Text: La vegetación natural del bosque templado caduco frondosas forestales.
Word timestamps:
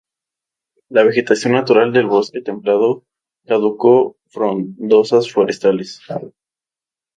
La 0.89 1.03
vegetación 1.03 1.53
natural 1.53 1.93
del 1.93 2.07
bosque 2.07 2.41
templado 2.41 3.05
caduco 3.45 4.17
frondosas 4.29 5.31
forestales. 5.31 6.01